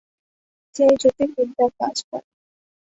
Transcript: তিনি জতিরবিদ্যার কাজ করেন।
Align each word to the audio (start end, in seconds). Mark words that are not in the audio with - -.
তিনি 0.75 0.93
জতিরবিদ্যার 1.01 1.71
কাজ 1.79 1.95
করেন। 2.07 2.31